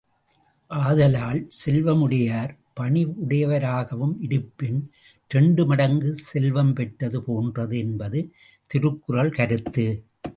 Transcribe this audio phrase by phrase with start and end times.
[0.71, 4.79] ஆதலால், செல்வம் உடையார் பணிவுடையாராகவும் இருப்பின்
[5.31, 8.21] இரண்டு மடங்கு செல்வம் பெற்றது போன்றது என்பது
[8.67, 9.85] திருக்குறள் கருத்து.